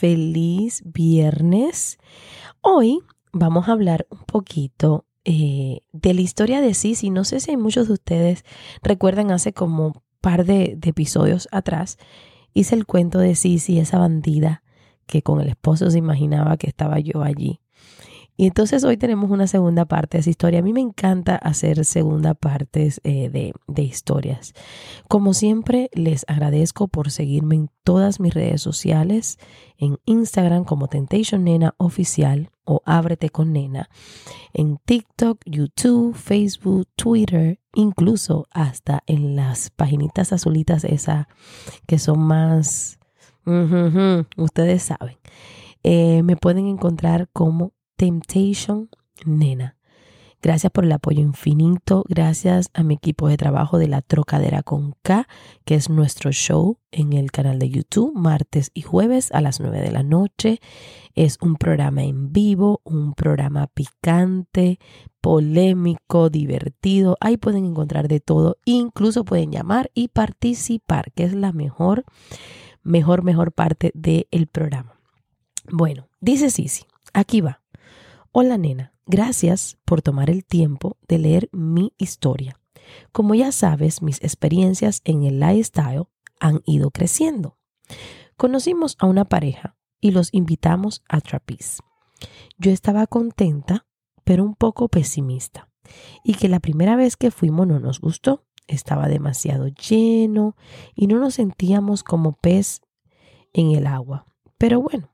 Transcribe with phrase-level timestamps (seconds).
[0.00, 1.98] Feliz, viernes.
[2.62, 3.00] Hoy
[3.34, 7.10] vamos a hablar un poquito eh, de la historia de Sisi.
[7.10, 8.46] No sé si muchos de ustedes
[8.82, 11.98] recuerdan hace como par de, de episodios atrás.
[12.54, 14.62] Hice el cuento de Sisi, esa bandida
[15.04, 17.60] que con el esposo se imaginaba que estaba yo allí.
[18.36, 20.60] Y entonces hoy tenemos una segunda parte de esa historia.
[20.60, 24.54] A mí me encanta hacer segunda partes eh, de, de, historias.
[25.08, 29.38] Como siempre, les agradezco por seguirme en todas mis redes sociales,
[29.76, 33.90] en Instagram como Temptation Nena Oficial o Ábrete con Nena,
[34.52, 41.28] en TikTok, YouTube, Facebook, Twitter, incluso hasta en las paginitas azulitas esa
[41.86, 42.98] que son más...
[44.36, 45.16] ustedes saben.
[45.82, 48.88] Eh, me pueden encontrar como Temptation
[49.26, 49.76] Nena.
[50.40, 52.02] Gracias por el apoyo infinito.
[52.08, 55.28] Gracias a mi equipo de trabajo de La Trocadera con K,
[55.66, 59.82] que es nuestro show en el canal de YouTube, martes y jueves a las 9
[59.82, 60.60] de la noche.
[61.14, 64.78] Es un programa en vivo, un programa picante,
[65.20, 67.18] polémico, divertido.
[67.20, 68.56] Ahí pueden encontrar de todo.
[68.64, 72.06] Incluso pueden llamar y participar, que es la mejor,
[72.82, 74.98] mejor, mejor parte del programa.
[75.70, 77.59] Bueno, dice Sisi, aquí va.
[78.32, 82.60] Hola nena, gracias por tomar el tiempo de leer mi historia.
[83.10, 86.04] Como ya sabes, mis experiencias en el lifestyle
[86.38, 87.58] han ido creciendo.
[88.36, 91.80] Conocimos a una pareja y los invitamos a Trapiz.
[92.56, 93.88] Yo estaba contenta,
[94.22, 95.68] pero un poco pesimista,
[96.22, 98.46] y que la primera vez que fuimos no nos gustó.
[98.68, 100.54] Estaba demasiado lleno
[100.94, 102.80] y no nos sentíamos como pez
[103.52, 104.26] en el agua.
[104.56, 105.10] Pero bueno,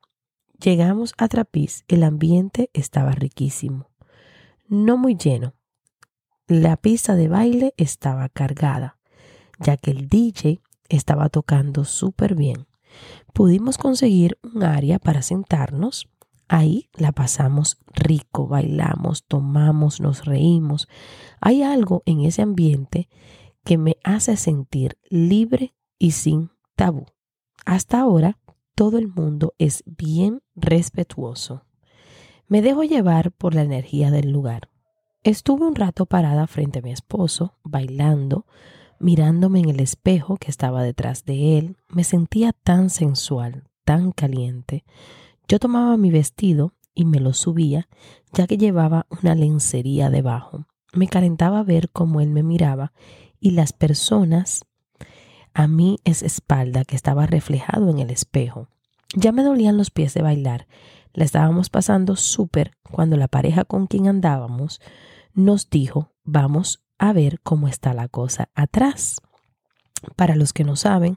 [0.61, 3.91] Llegamos a Trapiz, el ambiente estaba riquísimo,
[4.69, 5.53] no muy lleno.
[6.47, 8.97] La pista de baile estaba cargada,
[9.59, 12.67] ya que el DJ estaba tocando súper bien.
[13.35, 16.09] Pudimos conseguir un área para sentarnos.
[16.49, 20.89] Ahí la pasamos rico, bailamos, tomamos, nos reímos.
[21.39, 23.11] Hay algo en ese ambiente
[23.63, 27.05] que me hace sentir libre y sin tabú.
[27.67, 28.39] Hasta ahora
[28.77, 31.65] todo el mundo es bien respetuoso.
[32.47, 34.69] Me dejo llevar por la energía del lugar.
[35.25, 38.47] Estuve un rato parada frente a mi esposo, bailando,
[39.01, 41.79] mirándome en el espejo que estaba detrás de él.
[41.89, 44.85] Me sentía tan sensual, tan caliente.
[45.49, 47.89] Yo tomaba mi vestido y me lo subía,
[48.35, 50.67] ya que llevaba una lencería debajo.
[50.93, 52.93] Me calentaba ver cómo él me miraba
[53.41, 54.66] y las personas
[55.57, 58.69] a mí esa espalda que estaba reflejado en el espejo.
[59.15, 60.67] Ya me dolían los pies de bailar.
[61.15, 64.83] La estábamos pasando súper cuando la pareja con quien andábamos
[65.33, 69.17] nos dijo, vamos a ver cómo está la cosa atrás.
[70.15, 71.17] Para los que no saben,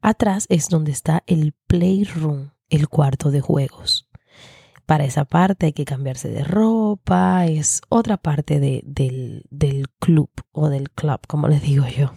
[0.00, 4.08] atrás es donde está el playroom, el cuarto de juegos.
[4.86, 10.30] Para esa parte hay que cambiarse de ropa, es otra parte de, del, del club
[10.52, 12.12] o del club, como les digo yo.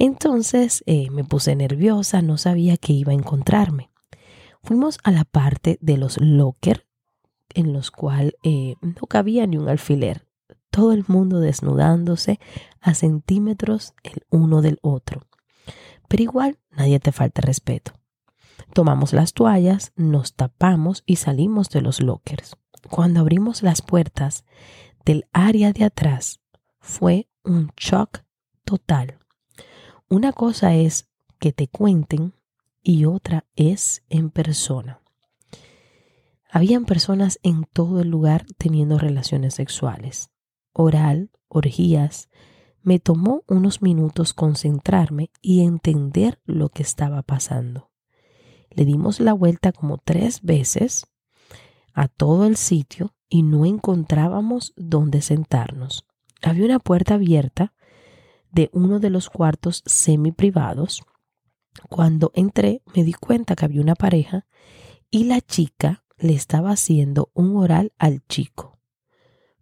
[0.00, 3.90] Entonces eh, me puse nerviosa, no sabía qué iba a encontrarme.
[4.62, 6.86] Fuimos a la parte de los locker,
[7.52, 10.26] en los cuales eh, no cabía ni un alfiler.
[10.70, 12.40] Todo el mundo desnudándose
[12.80, 15.26] a centímetros el uno del otro.
[16.08, 17.92] Pero igual nadie te falta respeto.
[18.72, 22.56] Tomamos las toallas, nos tapamos y salimos de los lockers.
[22.88, 24.46] Cuando abrimos las puertas
[25.04, 26.40] del área de atrás,
[26.78, 28.22] fue un shock
[28.64, 29.18] total.
[30.12, 31.08] Una cosa es
[31.38, 32.34] que te cuenten
[32.82, 35.00] y otra es en persona.
[36.50, 40.32] Habían personas en todo el lugar teniendo relaciones sexuales,
[40.72, 42.28] oral, orgías.
[42.82, 47.92] Me tomó unos minutos concentrarme y entender lo que estaba pasando.
[48.70, 51.06] Le dimos la vuelta como tres veces
[51.94, 56.04] a todo el sitio y no encontrábamos dónde sentarnos.
[56.42, 57.74] Había una puerta abierta
[58.52, 61.02] de uno de los cuartos semi privados.
[61.88, 64.46] Cuando entré me di cuenta que había una pareja
[65.10, 68.78] y la chica le estaba haciendo un oral al chico.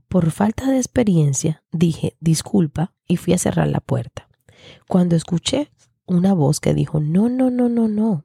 [0.08, 4.28] Por falta de experiencia dije disculpa y fui a cerrar la puerta.
[4.88, 5.70] cuando escuché
[6.06, 8.24] una voz que dijo, no, no, no, no, no.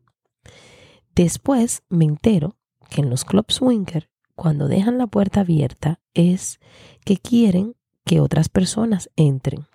[1.13, 2.57] Después me entero
[2.89, 6.59] que en los clubs swinger, cuando dejan la puerta abierta, es
[7.06, 7.75] que quieren
[8.06, 9.68] que otras personas entren.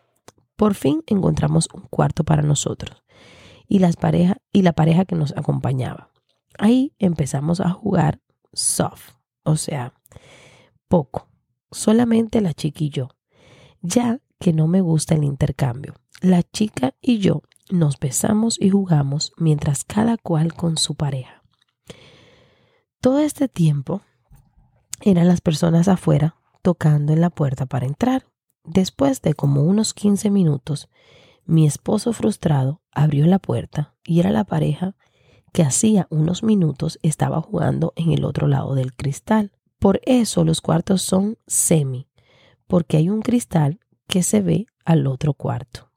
[0.59, 3.05] Por fin encontramos un cuarto para nosotros
[3.69, 6.11] y, las pareja, y la pareja que nos acompañaba.
[6.59, 8.21] Ahí empezamos a jugar
[8.53, 9.13] soft,
[9.45, 9.95] o sea,
[10.89, 11.29] poco,
[11.71, 13.11] solamente la chica y yo,
[13.83, 15.95] ya que no me gusta el intercambio.
[16.23, 21.45] La chica y yo nos besamos y jugamos mientras cada cual con su pareja.
[23.01, 24.03] Todo este tiempo
[25.03, 28.25] eran las personas afuera tocando en la puerta para entrar.
[28.69, 30.89] Después de como unos 15 minutos,
[31.47, 34.95] mi esposo frustrado abrió la puerta y era la pareja
[35.55, 39.53] que hacía unos minutos estaba jugando en el otro lado del cristal.
[39.79, 42.09] Por eso los cuartos son semi,
[42.67, 45.91] porque hay un cristal que se ve al otro cuarto.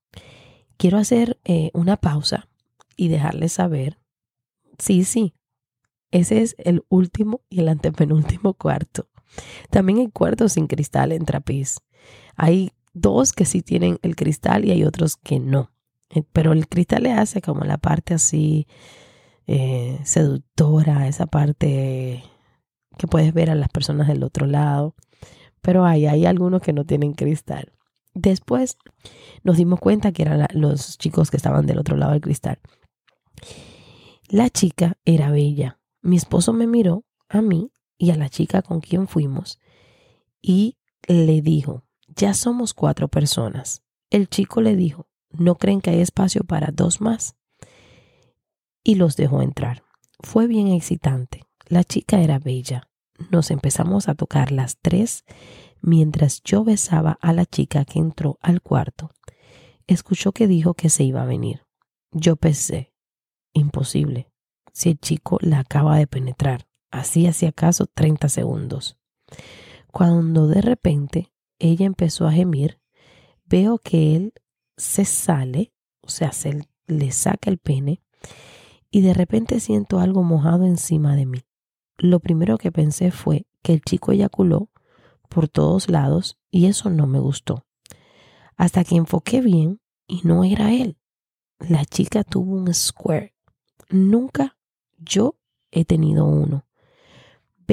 [0.78, 2.48] Quiero hacer eh, una pausa
[2.96, 4.00] y dejarles saber,
[4.78, 5.34] sí, sí,
[6.12, 9.10] ese es el último y el antepenúltimo cuarto.
[9.69, 11.78] También hay cuartos sin cristal en Trapiz.
[12.36, 15.72] Hay dos que sí tienen el cristal y hay otros que no.
[16.10, 18.68] Eh, pero el cristal le hace como la parte así
[19.48, 22.24] eh, seductora, esa parte
[22.98, 24.95] que puedes ver a las personas del otro lado.
[25.62, 27.74] Pero hay, hay algunos que no tienen cristal.
[28.13, 28.77] Después
[29.44, 32.60] nos dimos cuenta que eran los chicos que estaban del otro lado del cristal.
[34.27, 35.80] La chica era bella.
[36.01, 39.59] Mi esposo me miró a mí y a la chica con quien fuimos
[40.42, 43.83] y le dijo, ya somos cuatro personas.
[44.09, 47.36] El chico le dijo, ¿no creen que hay espacio para dos más?
[48.83, 49.83] Y los dejó entrar.
[50.19, 51.44] Fue bien excitante.
[51.68, 52.89] La chica era bella.
[53.30, 55.24] Nos empezamos a tocar las tres
[55.80, 59.12] mientras yo besaba a la chica que entró al cuarto.
[59.86, 61.68] Escuchó que dijo que se iba a venir.
[62.12, 62.95] Yo pensé,
[63.53, 64.31] imposible,
[64.74, 68.98] si el chico la acaba de penetrar así hacía acaso 30 segundos.
[69.92, 72.80] Cuando de repente ella empezó a gemir,
[73.46, 74.34] veo que él
[74.78, 78.02] se sale, o sea, se le saca el pene
[78.90, 81.42] y de repente siento algo mojado encima de mí.
[81.98, 84.70] Lo primero que pensé fue que el chico eyaculó
[85.30, 87.66] por todos lados y eso no me gustó.
[88.58, 90.98] Hasta que enfoqué bien y no era él.
[91.60, 93.34] La chica tuvo un square.
[93.90, 94.58] Nunca
[94.98, 95.38] yo
[95.72, 96.66] he tenido uno.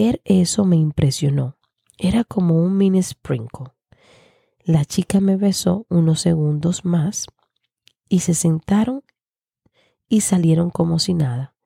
[0.00, 1.56] Ver eso me impresionó.
[1.98, 3.72] Era como un mini sprinkle.
[4.62, 7.26] La chica me besó unos segundos más
[8.08, 9.02] y se sentaron
[10.08, 11.56] y salieron como si nada.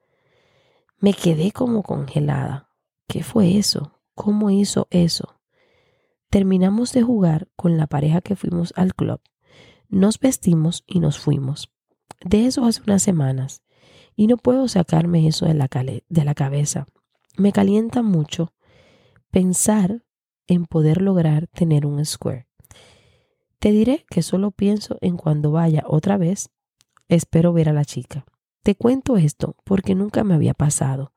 [0.98, 2.70] Me quedé como congelada.
[3.06, 4.00] ¿Qué fue eso?
[4.14, 5.38] ¿Cómo hizo eso?
[6.30, 9.20] Terminamos de jugar con la pareja que fuimos al club.
[9.90, 11.70] Nos vestimos y nos fuimos.
[12.24, 13.62] De eso hace unas semanas.
[14.16, 16.86] Y no puedo sacarme eso de la, de la cabeza.
[17.38, 18.52] Me calienta mucho
[19.30, 20.04] pensar
[20.46, 22.46] en poder lograr tener un square.
[23.58, 26.50] Te diré que solo pienso en cuando vaya otra vez,
[27.08, 28.26] espero ver a la chica.
[28.62, 31.14] Te cuento esto porque nunca me había pasado,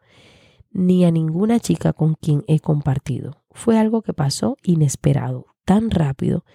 [0.71, 3.43] ni a ninguna chica con quien he compartido.
[3.51, 6.45] Fue algo que pasó inesperado, tan rápido,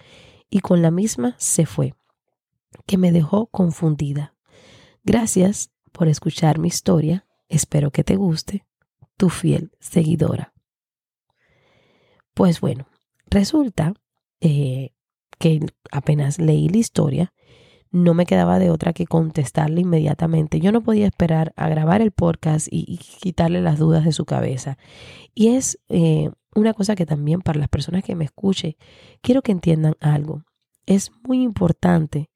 [0.49, 1.93] y con la misma se fue,
[2.87, 4.33] que me dejó confundida.
[5.03, 8.65] Gracias por escuchar mi historia, espero que te guste
[9.21, 10.51] tu fiel seguidora.
[12.33, 12.87] Pues bueno,
[13.27, 13.93] resulta
[14.39, 14.95] eh,
[15.37, 15.59] que
[15.91, 17.33] apenas leí la historia,
[17.91, 20.59] no me quedaba de otra que contestarle inmediatamente.
[20.59, 24.79] Yo no podía esperar a grabar el podcast y, quitarle las dudas de su cabeza.
[25.35, 28.75] Y es eh, una cosa que también para las personas que me escuchen,
[29.21, 30.45] quiero que entiendan algo.
[30.87, 32.31] Es muy importante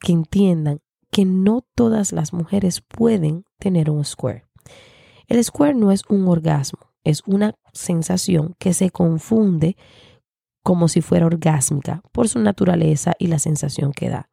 [0.00, 4.45] que entiendan que no todas las mujeres pueden tener un square.
[5.28, 9.76] El square no es un orgasmo, es una sensación que se confunde
[10.62, 14.28] como si fuera orgásmica por su naturaleza y la sensación que da.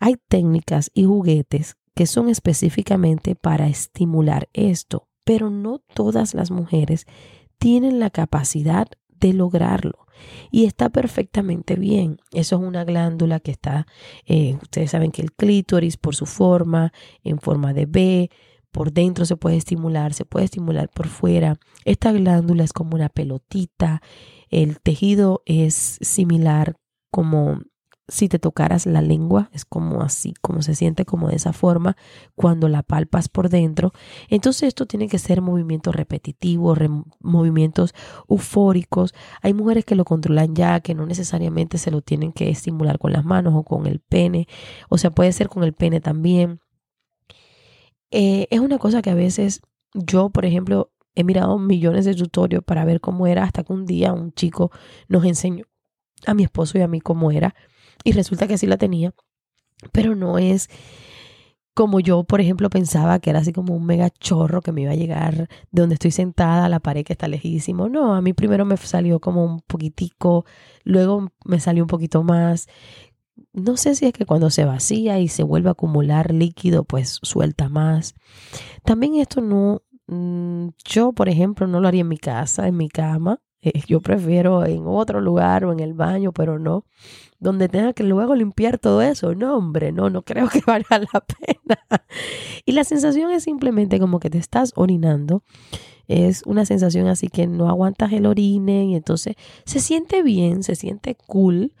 [0.00, 7.06] Hay técnicas y juguetes que son específicamente para estimular esto, pero no todas las mujeres
[7.58, 10.06] tienen la capacidad de lograrlo.
[10.50, 12.18] Y está perfectamente bien.
[12.32, 13.86] Eso es una glándula que está,
[14.26, 16.92] eh, ustedes saben que el clítoris por su forma,
[17.22, 18.30] en forma de B,
[18.72, 21.58] por dentro se puede estimular, se puede estimular por fuera.
[21.84, 24.02] Esta glándula es como una pelotita,
[24.50, 26.76] el tejido es similar
[27.10, 27.60] como
[28.08, 31.96] si te tocaras la lengua, es como así, como se siente como de esa forma
[32.34, 33.92] cuando la palpas por dentro.
[34.28, 36.78] Entonces esto tiene que ser movimientos repetitivos,
[37.20, 37.94] movimientos
[38.28, 39.14] eufóricos.
[39.40, 43.12] Hay mujeres que lo controlan ya, que no necesariamente se lo tienen que estimular con
[43.12, 44.48] las manos o con el pene,
[44.88, 46.60] o sea, puede ser con el pene también.
[48.12, 49.62] Eh, es una cosa que a veces
[49.94, 53.86] yo, por ejemplo, he mirado millones de tutorios para ver cómo era hasta que un
[53.86, 54.70] día un chico
[55.08, 55.64] nos enseñó
[56.26, 57.54] a mi esposo y a mí cómo era
[58.04, 59.14] y resulta que sí la tenía,
[59.92, 60.68] pero no es
[61.74, 64.92] como yo, por ejemplo, pensaba que era así como un mega chorro que me iba
[64.92, 67.88] a llegar de donde estoy sentada a la pared que está lejísimo.
[67.88, 70.44] No, a mí primero me salió como un poquitico,
[70.84, 72.68] luego me salió un poquito más.
[73.52, 77.18] No sé si es que cuando se vacía y se vuelve a acumular líquido, pues
[77.22, 78.14] suelta más.
[78.84, 82.88] También esto no, mm, yo por ejemplo no lo haría en mi casa, en mi
[82.88, 83.40] cama.
[83.60, 86.84] Eh, yo prefiero en otro lugar o en el baño, pero no
[87.42, 89.34] donde tenga que luego limpiar todo eso.
[89.34, 91.78] No, hombre, no, no creo que valga la pena.
[92.64, 95.42] Y la sensación es simplemente como que te estás orinando.
[96.06, 99.34] Es una sensación así que no aguantas el orine y entonces
[99.64, 101.74] se siente bien, se siente cool,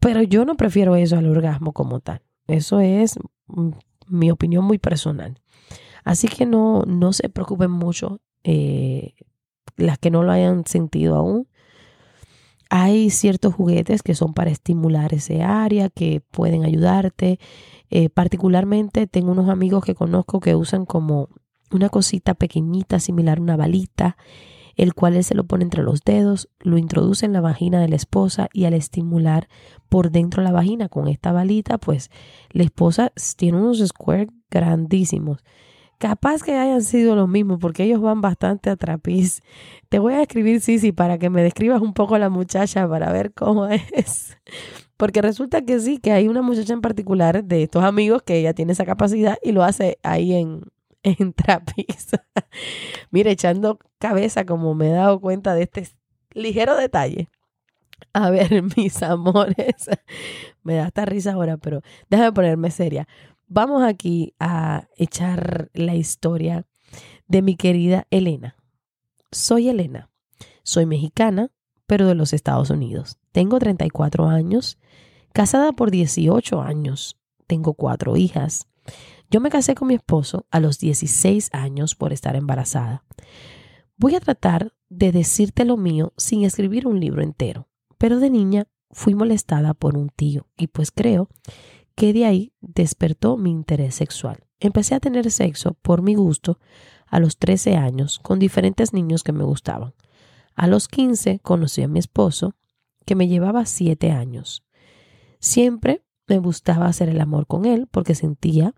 [0.00, 2.22] pero yo no prefiero eso al orgasmo como tal.
[2.46, 3.70] Eso es mm,
[4.08, 5.40] mi opinión muy personal.
[6.04, 9.14] Así que no, no se preocupen mucho eh,
[9.76, 11.46] las que no lo hayan sentido aún.
[12.70, 17.38] Hay ciertos juguetes que son para estimular ese área, que pueden ayudarte.
[17.90, 21.28] Eh, particularmente tengo unos amigos que conozco que usan como
[21.72, 24.16] una cosita pequeñita similar a una balita,
[24.82, 27.88] el cual él se lo pone entre los dedos, lo introduce en la vagina de
[27.88, 29.48] la esposa y al estimular
[29.88, 32.10] por dentro la vagina con esta balita, pues
[32.50, 35.42] la esposa tiene unos squares grandísimos
[36.00, 39.42] Capaz que hayan sido los mismos porque ellos van bastante a trapiz.
[39.90, 43.34] Te voy a escribir, Sisi, para que me describas un poco la muchacha para ver
[43.34, 44.38] cómo es.
[44.96, 48.54] Porque resulta que sí, que hay una muchacha en particular de estos amigos que ella
[48.54, 50.62] tiene esa capacidad y lo hace ahí en,
[51.18, 52.10] en trapiz.
[53.10, 55.88] Mira, echando cabeza como me he dado cuenta de este
[56.32, 57.28] ligero detalle.
[58.12, 59.90] A ver, mis amores,
[60.62, 63.06] me da esta risa ahora, pero déjame ponerme seria
[63.50, 66.64] vamos aquí a echar la historia
[67.26, 68.56] de mi querida Elena.
[69.32, 70.08] Soy Elena,
[70.62, 71.50] soy mexicana,
[71.86, 73.18] pero de los Estados Unidos.
[73.32, 74.78] Tengo 34 años,
[75.32, 78.68] casada por 18 años, tengo cuatro hijas.
[79.30, 83.04] Yo me casé con mi esposo a los 16 años por estar embarazada.
[83.96, 88.66] Voy a tratar de decirte lo mío sin escribir un libro entero, pero de niña
[88.90, 91.28] fui molestada por un tío y pues creo
[91.94, 94.44] que de ahí despertó mi interés sexual.
[94.58, 96.58] Empecé a tener sexo por mi gusto
[97.06, 99.94] a los 13 años con diferentes niños que me gustaban.
[100.56, 102.56] A los 15 conocí a mi esposo,
[103.06, 104.64] que me llevaba 7 años.
[105.38, 108.74] Siempre me gustaba hacer el amor con él porque sentía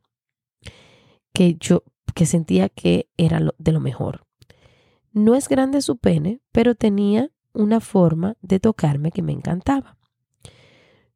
[1.32, 1.84] que yo
[2.14, 4.26] que sentía que era de lo mejor.
[5.12, 9.96] No es grande su pene, pero tenía una forma de tocarme que me encantaba.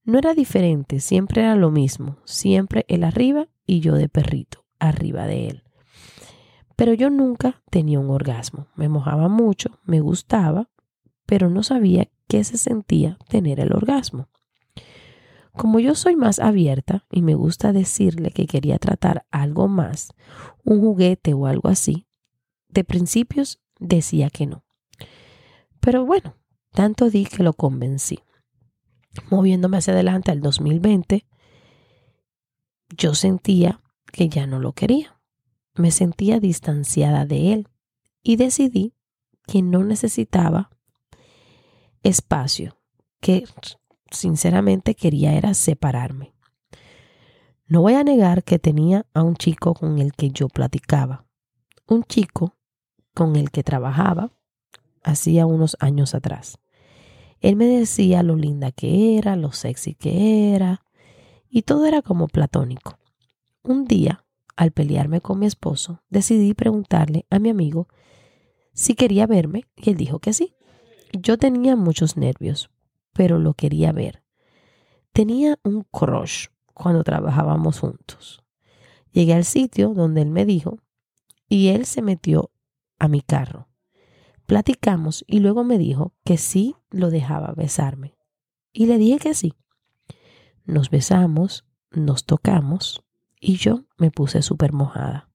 [0.04, 5.26] No era diferente, siempre era lo mismo, siempre él arriba y yo de perrito, arriba
[5.26, 5.64] de él.
[6.76, 10.68] Pero yo nunca tenía un orgasmo, me mojaba mucho, me gustaba,
[11.24, 14.28] pero no sabía qué se sentía tener el orgasmo.
[15.56, 20.12] Como yo soy más abierta y me gusta decirle que quería tratar algo más,
[20.64, 22.06] un juguete o algo así,
[22.68, 24.64] de principios decía que no.
[25.80, 26.36] Pero bueno,
[26.72, 28.18] tanto di que lo convencí
[29.30, 31.26] moviéndome hacia adelante al 2020,
[32.96, 33.80] yo sentía
[34.12, 35.20] que ya no lo quería.
[35.74, 37.68] Me sentía distanciada de él
[38.22, 38.94] y decidí
[39.46, 40.70] que no necesitaba
[42.02, 42.78] espacio,
[43.20, 43.44] que
[44.10, 46.34] sinceramente quería era separarme.
[47.66, 51.26] No voy a negar que tenía a un chico con el que yo platicaba,
[51.88, 52.56] un chico
[53.14, 54.30] con el que trabajaba
[55.02, 56.58] hacía unos años atrás.
[57.40, 60.84] Él me decía lo linda que era, lo sexy que era,
[61.48, 62.98] y todo era como platónico.
[63.62, 64.24] Un día,
[64.56, 67.88] al pelearme con mi esposo, decidí preguntarle a mi amigo
[68.72, 70.54] si quería verme y él dijo que sí.
[71.12, 72.70] Yo tenía muchos nervios,
[73.16, 74.22] pero lo quería ver.
[75.12, 78.44] Tenía un crush cuando trabajábamos juntos.
[79.12, 80.78] Llegué al sitio donde él me dijo
[81.48, 82.50] y él se metió
[82.98, 83.68] a mi carro.
[84.44, 88.16] Platicamos y luego me dijo que sí lo dejaba besarme.
[88.72, 89.54] Y le dije que sí.
[90.64, 93.02] Nos besamos, nos tocamos
[93.40, 95.30] y yo me puse súper mojada.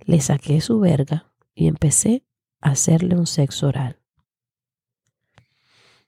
[0.00, 2.24] Le saqué su verga y empecé
[2.60, 4.03] a hacerle un sexo oral.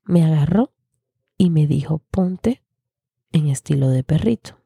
[0.06, 0.72] Me agarró
[1.36, 2.62] y me dijo, ponte
[3.32, 4.56] en estilo de perrito.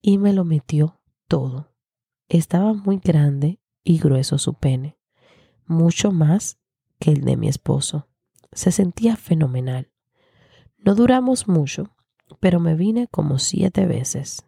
[0.00, 1.72] Y me lo metió todo.
[2.28, 4.98] Estaba muy grande y grueso su pene,
[5.66, 6.58] mucho más
[6.98, 8.08] que el de mi esposo.
[8.50, 9.92] Se sentía fenomenal.
[10.78, 11.94] No duramos mucho,
[12.40, 14.44] pero me vine como siete veces.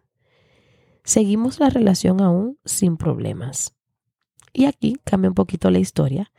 [1.05, 3.73] Seguimos la relación aún sin problemas.
[4.51, 6.29] Y aquí cambia un poquito la historia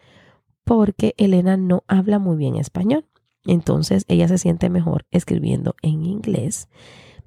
[0.67, 3.07] porque Elena no habla muy bien español.
[3.45, 6.69] Entonces ella se siente mejor escribiendo en inglés.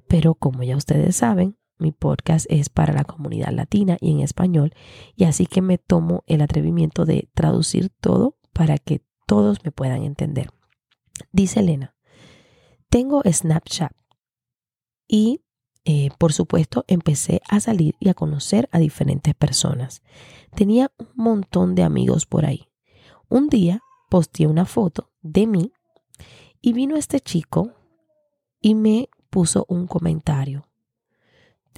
[0.06, 4.74] Pero como ya ustedes saben, mi podcast es para la comunidad latina y en español.
[5.16, 10.02] Y así que me tomo el atrevimiento de traducir todo para que todos me puedan
[10.02, 10.50] entender.
[11.32, 11.96] Dice Elena,
[12.90, 13.92] tengo Snapchat
[15.08, 15.40] y
[15.86, 20.02] eh, por supuesto, empecé a salir y a conocer a diferentes personas.
[20.54, 22.69] Tenía un montón de amigos por ahí.
[23.30, 25.72] Un día posteé una foto de mí
[26.60, 27.72] y vino este chico
[28.60, 30.66] y me puso un comentario.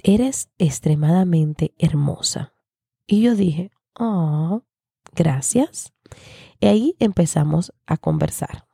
[0.01, 2.53] Eres extremadamente hermosa.
[3.05, 3.69] Y yo dije,
[3.99, 4.63] oh,
[5.13, 5.93] gracias.
[6.59, 8.67] Y ahí empezamos a conversar.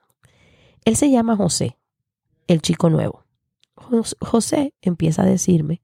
[0.85, 1.77] Él se llama José,
[2.47, 3.25] el chico nuevo.
[4.21, 5.81] José empieza a decirme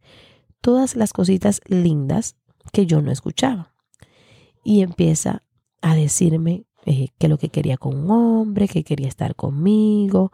[0.61, 2.37] todas las cositas lindas
[2.71, 3.73] que yo no escuchaba.
[4.63, 5.43] Y empieza
[5.81, 10.31] a decirme eh, que lo que quería con un hombre, que quería estar conmigo.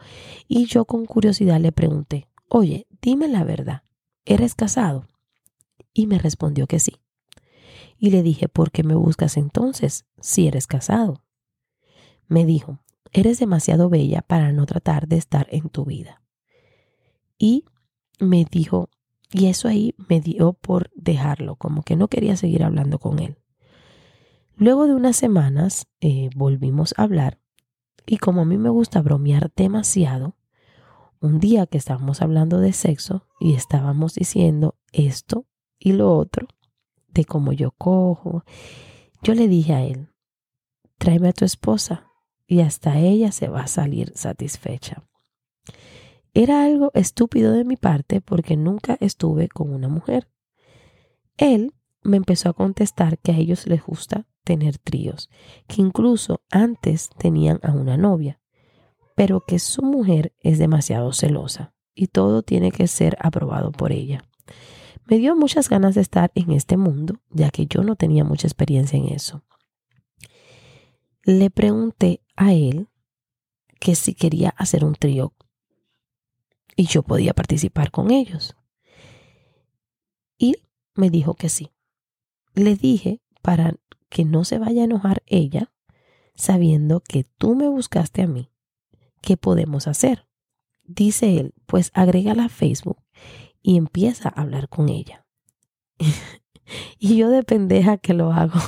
[0.47, 3.83] Y yo con curiosidad le pregunté, oye, dime la verdad,
[4.25, 5.07] ¿eres casado?
[5.93, 6.97] Y me respondió que sí.
[7.97, 11.23] Y le dije, ¿por qué me buscas entonces si eres casado?
[12.27, 12.79] Me dijo,
[13.11, 16.21] eres demasiado bella para no tratar de estar en tu vida
[17.41, 17.65] y
[18.19, 18.89] me dijo,
[19.31, 23.39] y eso ahí me dio por dejarlo, como que no quería seguir hablando con él.
[24.55, 27.39] Luego de unas semanas eh, volvimos a hablar
[28.05, 30.35] y como a mí me gusta bromear demasiado,
[31.19, 35.45] un día que estábamos hablando de sexo y estábamos diciendo esto
[35.79, 36.47] y lo otro,
[37.09, 38.43] de cómo yo cojo,
[39.23, 40.09] yo le dije a él,
[40.97, 42.07] tráeme a tu esposa
[42.47, 45.03] y hasta ella se va a salir satisfecha.
[46.33, 50.29] Era algo estúpido de mi parte porque nunca estuve con una mujer.
[51.37, 55.29] Él me empezó a contestar que a ellos les gusta tener tríos,
[55.67, 58.39] que incluso antes tenían a una novia,
[59.15, 64.23] pero que su mujer es demasiado celosa y todo tiene que ser aprobado por ella.
[65.05, 68.47] Me dio muchas ganas de estar en este mundo, ya que yo no tenía mucha
[68.47, 69.43] experiencia en eso.
[71.23, 72.87] Le pregunté a él
[73.79, 75.33] que si quería hacer un trío
[76.75, 78.55] y yo podía participar con ellos.
[80.37, 80.55] Y
[80.95, 81.71] me dijo que sí.
[82.53, 83.75] Le dije para
[84.11, 85.71] que no se vaya a enojar ella,
[86.35, 88.51] sabiendo que tú me buscaste a mí,
[89.21, 90.27] ¿qué podemos hacer?
[90.83, 93.01] Dice él, pues agrégala a Facebook
[93.61, 95.25] y empieza a hablar con ella.
[96.99, 98.59] y yo de pendeja que lo hago,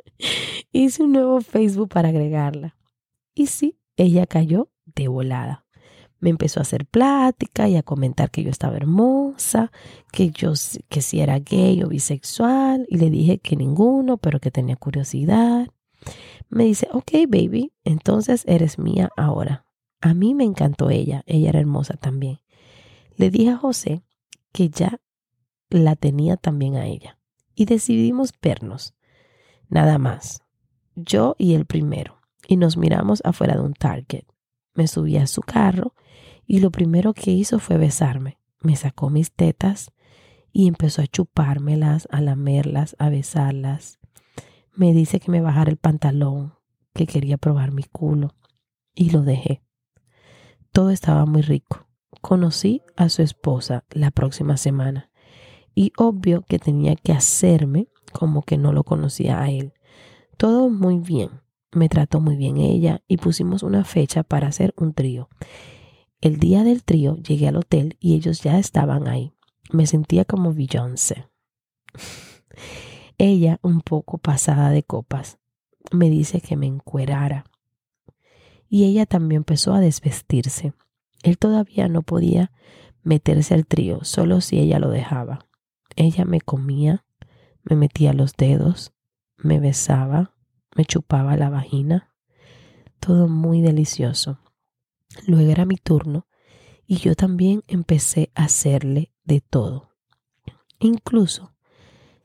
[0.72, 2.76] hice un nuevo Facebook para agregarla.
[3.34, 5.64] Y sí, ella cayó de volada
[6.22, 9.72] me empezó a hacer plática y a comentar que yo estaba hermosa,
[10.12, 10.52] que yo
[10.88, 15.66] que si era gay o bisexual y le dije que ninguno, pero que tenía curiosidad.
[16.48, 19.66] Me dice, ok baby, entonces eres mía ahora.
[20.00, 22.38] A mí me encantó ella, ella era hermosa también.
[23.16, 24.04] Le dije a José
[24.52, 25.00] que ya
[25.70, 27.18] la tenía también a ella
[27.56, 28.94] y decidimos vernos,
[29.68, 30.44] nada más,
[30.94, 34.24] yo y el primero, y nos miramos afuera de un Target.
[34.74, 35.94] Me subí a su carro
[36.46, 38.38] y lo primero que hizo fue besarme.
[38.60, 39.92] Me sacó mis tetas
[40.52, 43.98] y empezó a chupármelas, a lamerlas, a besarlas.
[44.74, 46.54] Me dice que me bajara el pantalón,
[46.94, 48.34] que quería probar mi culo
[48.94, 49.62] y lo dejé.
[50.72, 51.86] Todo estaba muy rico.
[52.20, 55.10] Conocí a su esposa la próxima semana
[55.74, 59.72] y obvio que tenía que hacerme como que no lo conocía a él.
[60.36, 61.30] Todo muy bien.
[61.72, 65.28] Me trató muy bien ella y pusimos una fecha para hacer un trío.
[66.22, 69.32] El día del trío llegué al hotel y ellos ya estaban ahí.
[69.72, 71.28] Me sentía como Beyoncé.
[73.18, 75.40] Ella, un poco pasada de copas,
[75.90, 77.44] me dice que me encuerara.
[78.68, 80.74] Y ella también empezó a desvestirse.
[81.24, 82.52] Él todavía no podía
[83.02, 85.48] meterse al trío, solo si ella lo dejaba.
[85.96, 87.04] Ella me comía,
[87.64, 88.92] me metía los dedos,
[89.36, 90.36] me besaba,
[90.76, 92.14] me chupaba la vagina.
[93.00, 94.38] Todo muy delicioso.
[95.26, 96.26] Luego era mi turno
[96.86, 99.90] y yo también empecé a hacerle de todo.
[100.78, 101.54] Incluso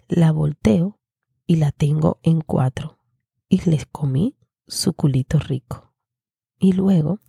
[0.08, 1.00] la volteo
[1.46, 3.00] y la tengo en cuatro
[3.50, 5.94] y les comí su culito rico.
[6.60, 7.20] Y luego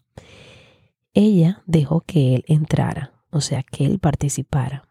[1.12, 4.88] ella dejó que él entrara o sea, que él participara.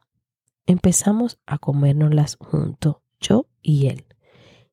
[0.66, 4.06] Empezamos a comérnoslas juntos, yo y él.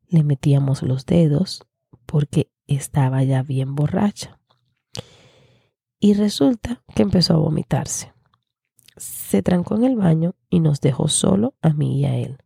[0.08, 1.64] Le metíamos los dedos
[2.06, 4.40] porque estaba ya bien borracha.
[6.04, 8.12] Y resulta que empezó a vomitarse.
[8.98, 12.36] Se trancó en el baño y nos dejó solo a mí y a él.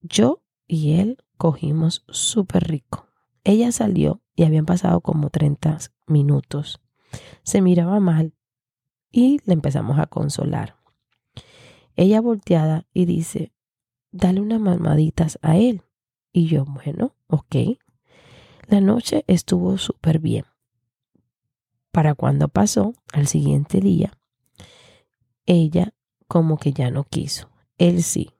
[0.00, 3.06] Yo y él cogimos súper rico.
[3.44, 6.80] Ella salió y habían pasado como 30 minutos.
[7.44, 8.34] Se miraba mal
[9.12, 10.74] y le empezamos a consolar.
[11.94, 13.52] Ella volteada y dice,
[14.10, 15.82] dale unas mamaditas a él.
[16.32, 17.78] Y yo, bueno, ok.
[18.66, 20.46] La noche estuvo súper bien.
[21.94, 24.10] Para cuando pasó, al siguiente día,
[25.46, 25.94] ella
[26.26, 27.50] como que ya no quiso.
[27.78, 28.30] Él sí.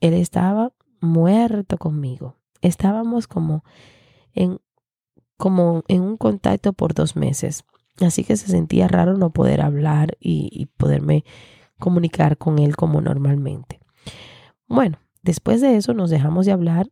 [0.00, 2.36] Él estaba muerto conmigo.
[2.62, 3.64] Estábamos como
[4.32, 4.60] en,
[5.36, 7.64] como en un contacto por dos meses.
[8.00, 11.26] Así que se sentía raro no poder hablar y, y poderme
[11.78, 13.78] comunicar con él como normalmente.
[14.68, 16.88] Bueno, después de eso nos dejamos de hablar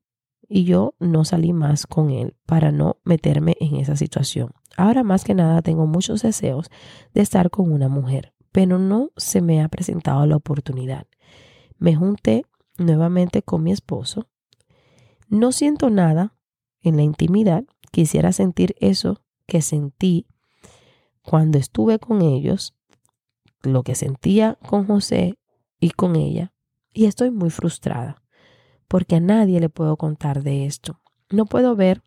[0.46, 4.52] y yo no salí más con él para no meterme en esa situación.
[4.78, 6.70] Ahora más que nada tengo muchos deseos
[7.12, 11.08] de estar con una mujer, pero no se me ha presentado la oportunidad.
[11.78, 12.44] Me junté
[12.76, 14.28] nuevamente con mi esposo.
[15.26, 16.36] No siento nada
[16.80, 17.64] en la intimidad.
[17.90, 20.28] Quisiera sentir eso que sentí
[21.22, 22.76] cuando estuve con ellos,
[23.62, 25.40] lo que sentía con José
[25.80, 26.52] y con ella.
[26.92, 28.22] Y estoy muy frustrada
[28.86, 31.00] porque a nadie le puedo contar de esto.
[31.30, 32.00] No puedo ver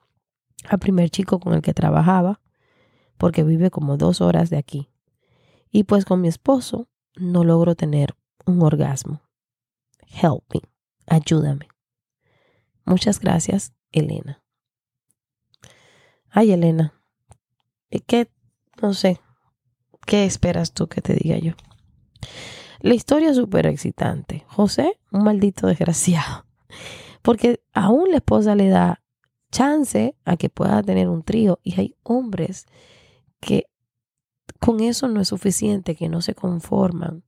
[0.69, 2.39] al primer chico con el que trabajaba
[3.21, 4.89] porque vive como dos horas de aquí.
[5.69, 8.15] Y pues con mi esposo no logro tener
[8.47, 9.21] un orgasmo.
[10.07, 10.61] Help me.
[11.05, 11.67] Ayúdame.
[12.83, 14.43] Muchas gracias, Elena.
[16.31, 16.99] Ay, Elena.
[18.07, 18.27] ¿Qué?
[18.81, 19.21] No sé.
[20.07, 21.53] ¿Qué esperas tú que te diga yo?
[22.79, 24.45] La historia es súper excitante.
[24.47, 26.47] José, un maldito desgraciado.
[27.21, 29.03] Porque aún la esposa le da
[29.51, 32.65] chance a que pueda tener un trío y hay hombres
[33.41, 33.65] que
[34.59, 37.23] con eso no es suficiente, que no se conforman.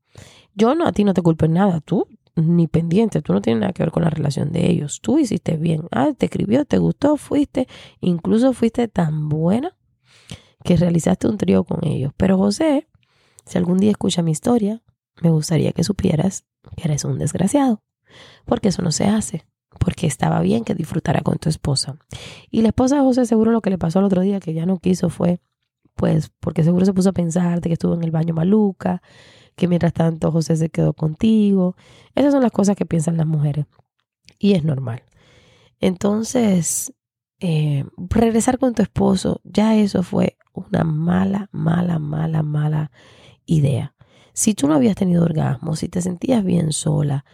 [0.56, 3.62] Yo no, a ti no te culpo en nada, tú ni pendiente, tú no tienes
[3.62, 6.78] nada que ver con la relación de ellos, tú hiciste bien, ah, te escribió, te
[6.78, 7.68] gustó, fuiste,
[8.02, 9.76] incluso fuiste tan buena
[10.64, 12.12] que realizaste un trío con ellos.
[12.18, 12.88] Pero José,
[13.46, 14.82] si algún día escucha mi historia,
[15.22, 16.46] me gustaría que supieras
[16.76, 17.84] que eres un desgraciado,
[18.46, 19.46] porque eso no se hace,
[19.80, 21.98] porque estaba bien que disfrutara con tu esposa.
[22.50, 24.66] Y la esposa de José seguro lo que le pasó el otro día que ya
[24.66, 25.40] no quiso fue,
[25.96, 29.02] pues, porque seguro se puso a pensar de que estuvo en el baño maluca,
[29.56, 31.76] que mientras tanto José se quedó contigo.
[32.16, 33.66] Esas son las cosas que piensan las mujeres.
[34.40, 35.04] Y es normal.
[35.80, 36.94] Entonces,
[37.40, 42.92] eh, regresar con tu esposo, ya eso fue una mala, mala, mala, mala
[43.46, 43.96] idea.
[44.34, 47.26] Si tú no habías tenido orgasmo, si te sentías bien sola,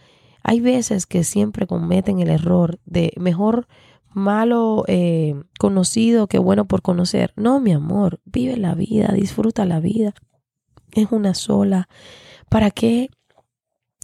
[0.42, 3.68] hay veces que siempre cometen el error de mejor
[4.10, 7.32] malo eh, conocido que bueno por conocer.
[7.36, 10.14] No, mi amor, vive la vida, disfruta la vida
[10.92, 11.88] es una sola.
[12.48, 13.10] ¿Para qué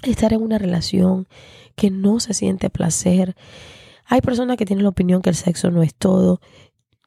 [0.03, 1.27] estar en una relación
[1.75, 3.37] que no se siente placer?
[4.05, 6.41] Hay personas que tienen la opinión que el sexo no es todo.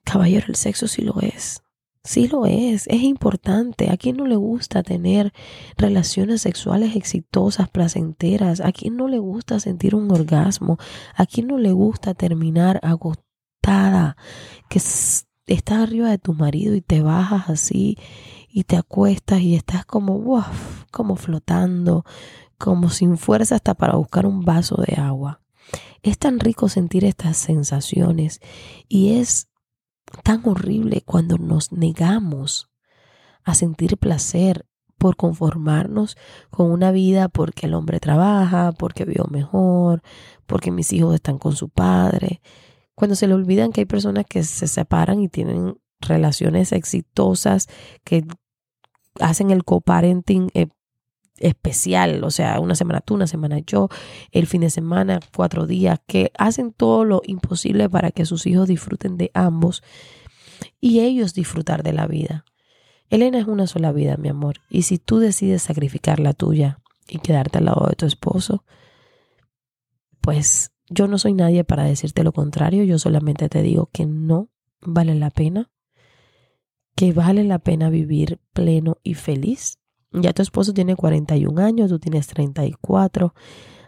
[0.03, 1.61] Caballero, el sexo sí lo es.
[2.03, 3.89] Sí lo es, es importante.
[3.89, 5.33] ¿A quién no le gusta tener
[5.77, 8.61] relaciones sexuales exitosas, placenteras?
[8.61, 10.77] ¿A quién no le gusta sentir un orgasmo?
[11.15, 14.15] ¿A quién no le gusta terminar agotada?
[14.69, 17.97] Que estás arriba de tu marido y te bajas así
[18.49, 20.43] y te acuestas y estás como,
[20.91, 22.05] como flotando,
[22.57, 25.41] como sin fuerza hasta para buscar un vaso de agua.
[26.01, 28.39] Es tan rico sentir estas sensaciones
[28.87, 29.48] y es
[30.23, 32.69] tan horrible cuando nos negamos
[33.43, 34.65] a sentir placer
[34.97, 36.17] por conformarnos
[36.49, 40.03] con una vida porque el hombre trabaja, porque vio mejor,
[40.45, 42.41] porque mis hijos están con su padre.
[42.95, 47.67] Cuando se le olvidan que hay personas que se separan y tienen relaciones exitosas
[48.03, 48.25] que
[49.19, 50.67] hacen el coparenting eh,
[51.39, 53.89] especial, o sea, una semana tú, una semana yo,
[54.31, 58.67] el fin de semana, cuatro días, que hacen todo lo imposible para que sus hijos
[58.67, 59.83] disfruten de ambos
[60.79, 62.45] y ellos disfrutar de la vida.
[63.09, 67.19] Elena es una sola vida, mi amor, y si tú decides sacrificar la tuya y
[67.19, 68.63] quedarte al lado de tu esposo,
[70.21, 74.49] pues yo no soy nadie para decirte lo contrario, yo solamente te digo que no
[74.81, 75.71] vale la pena
[76.99, 79.78] que vale la pena vivir pleno y feliz.
[80.11, 83.33] Ya tu esposo tiene 41 años, tú tienes 34.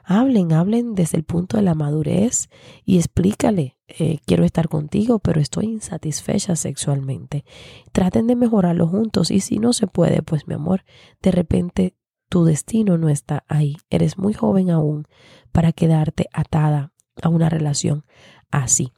[0.04, 2.50] Hablen, hablen desde el punto de la madurez
[2.86, 7.46] y explícale, eh, quiero estar contigo, pero estoy insatisfecha sexualmente.
[7.92, 10.84] Traten de mejorarlo juntos y si no se puede, pues mi amor,
[11.22, 11.96] de repente
[12.30, 13.78] tu destino no está ahí.
[13.90, 15.08] Eres muy joven aún
[15.52, 18.06] para quedarte atada a una relación
[18.50, 18.94] así.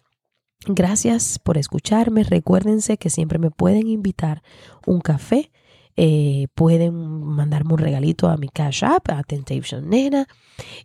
[0.66, 2.24] Gracias por escucharme.
[2.24, 4.44] Recuérdense que siempre me pueden invitar
[4.86, 5.52] un café.
[5.96, 10.28] Eh, pueden mandarme un regalito a mi Cash App, a Temptation Nena.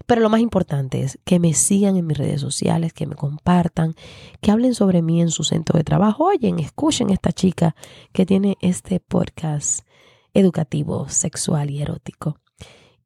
[0.07, 3.95] Pero lo más importante es que me sigan en mis redes sociales, que me compartan,
[4.41, 6.25] que hablen sobre mí en su centro de trabajo.
[6.25, 7.75] Oyen, escuchen esta chica
[8.13, 9.87] que tiene este podcast
[10.35, 12.39] educativo, sexual y erótico.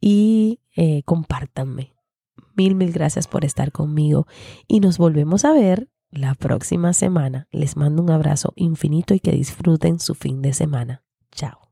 [0.01, 1.95] Y eh, compártanme.
[2.55, 4.27] Mil, mil gracias por estar conmigo
[4.69, 7.49] y nos volvemos a ver la próxima semana.
[7.51, 11.03] Les mando un abrazo infinito y que disfruten su fin de semana.
[11.31, 11.72] Chao.